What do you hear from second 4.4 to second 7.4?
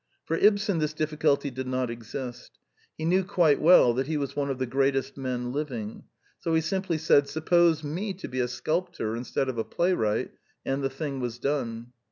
of the greatest men living; so he simply said' ^^